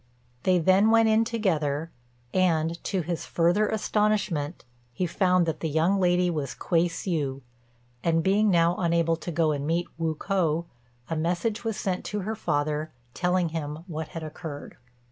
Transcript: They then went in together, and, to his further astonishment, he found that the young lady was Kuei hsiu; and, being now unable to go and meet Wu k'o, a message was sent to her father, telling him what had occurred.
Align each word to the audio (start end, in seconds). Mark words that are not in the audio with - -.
They 0.41 0.57
then 0.57 0.89
went 0.89 1.09
in 1.09 1.23
together, 1.25 1.91
and, 2.33 2.83
to 2.85 3.01
his 3.01 3.27
further 3.27 3.67
astonishment, 3.69 4.65
he 4.91 5.05
found 5.05 5.45
that 5.45 5.59
the 5.59 5.69
young 5.69 5.99
lady 5.99 6.27
was 6.27 6.55
Kuei 6.55 6.87
hsiu; 6.89 7.41
and, 8.03 8.23
being 8.23 8.49
now 8.49 8.75
unable 8.77 9.15
to 9.17 9.29
go 9.31 9.51
and 9.51 9.67
meet 9.67 9.85
Wu 9.99 10.15
k'o, 10.15 10.65
a 11.07 11.15
message 11.15 11.63
was 11.63 11.77
sent 11.77 12.03
to 12.05 12.21
her 12.21 12.33
father, 12.35 12.91
telling 13.13 13.49
him 13.49 13.83
what 13.85 14.07
had 14.07 14.23
occurred. 14.23 14.77